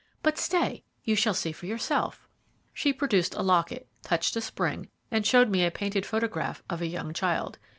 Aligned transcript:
But, 0.23 0.39
stay, 0.39 0.83
you 1.03 1.15
shall 1.15 1.35
see 1.35 1.51
for 1.51 1.67
yourself." 1.67 2.27
She 2.73 2.91
produced 2.91 3.35
a 3.35 3.43
locket, 3.43 3.87
touched 4.01 4.35
a 4.35 4.41
spring, 4.41 4.89
and 5.11 5.27
showed 5.27 5.49
me 5.49 5.63
a 5.63 5.69
painted 5.69 6.07
photograph 6.07 6.63
of 6.71 6.81
a 6.81 6.87
young 6.87 7.13
child. 7.13 7.59